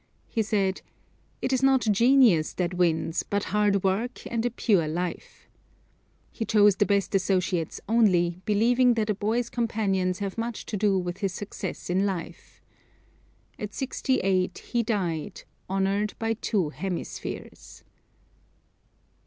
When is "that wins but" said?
2.53-3.43